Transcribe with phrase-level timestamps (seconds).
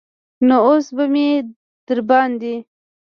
[0.47, 1.27] نو اوس به مې
[1.87, 2.55] درباندې.